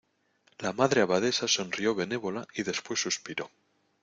la 0.63 0.71
Madre 0.73 1.01
Abadesa 1.01 1.47
sonrió 1.47 1.93
benévola, 1.93 2.47
y 2.55 2.63
después 2.63 2.99
suspiró: 2.99 3.51